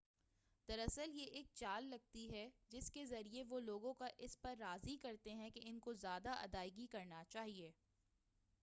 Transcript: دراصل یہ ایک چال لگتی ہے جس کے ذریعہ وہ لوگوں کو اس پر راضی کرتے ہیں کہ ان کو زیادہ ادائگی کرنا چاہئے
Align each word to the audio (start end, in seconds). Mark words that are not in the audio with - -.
دراصل 0.69 1.11
یہ 1.13 1.25
ایک 1.31 1.47
چال 1.53 1.85
لگتی 1.85 2.27
ہے 2.31 2.47
جس 2.69 2.89
کے 2.91 3.05
ذریعہ 3.05 3.43
وہ 3.49 3.59
لوگوں 3.59 3.93
کو 3.93 4.05
اس 4.17 4.41
پر 4.41 4.55
راضی 4.59 4.97
کرتے 4.97 5.33
ہیں 5.33 5.49
کہ 5.49 5.61
ان 5.63 5.79
کو 5.79 5.93
زیادہ 5.93 6.31
ادائگی 6.39 6.87
کرنا 6.87 7.23
چاہئے 7.29 7.71